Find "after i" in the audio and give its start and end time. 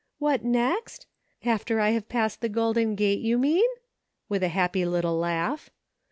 1.45-1.91